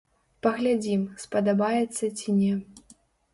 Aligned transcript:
Паглядзім, 0.45 1.03
спадабаецца 1.25 2.11
ці 2.17 2.27
не. 2.41 2.51